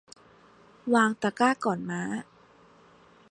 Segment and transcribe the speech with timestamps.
[0.93, 2.01] วางตะกร้าก่อนม้า